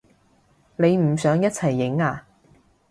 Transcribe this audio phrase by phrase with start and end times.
[0.77, 2.25] 你唔想一齊影啊？